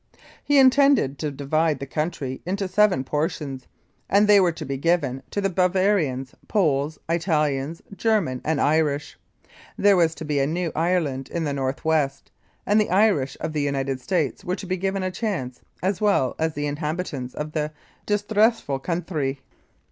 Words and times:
He 0.43 0.57
intended 0.57 1.19
to 1.19 1.29
divide 1.29 1.77
the 1.77 1.85
country 1.85 2.41
into 2.43 2.67
seven 2.67 3.03
por 3.03 3.29
tions, 3.29 3.67
and 4.09 4.25
they 4.27 4.39
were 4.39 4.51
to 4.51 4.65
be 4.65 4.75
given 4.75 5.21
to 5.29 5.41
the 5.41 5.49
Bavarians, 5.51 6.33
Poles, 6.47 6.97
Italians, 7.07 7.83
German 7.95 8.41
and 8.43 8.59
Irish. 8.59 9.19
There 9.77 9.95
was 9.95 10.15
to 10.15 10.25
be 10.25 10.39
a 10.39 10.47
new 10.47 10.71
Ireland 10.75 11.29
in 11.29 11.43
the 11.43 11.53
North 11.53 11.85
West, 11.85 12.31
and 12.65 12.81
the 12.81 12.89
Irish 12.89 13.37
of 13.39 13.53
the 13.53 13.61
United 13.61 14.01
States 14.01 14.43
were 14.43 14.55
to 14.55 14.65
be 14.65 14.75
given 14.75 15.03
a 15.03 15.11
chance, 15.11 15.61
as 15.83 16.01
well 16.01 16.35
as 16.39 16.55
the 16.55 16.65
inhabitants 16.65 17.35
of 17.35 17.51
the 17.51 17.71
"disthressful 18.07 18.79
counthry." 18.79 19.41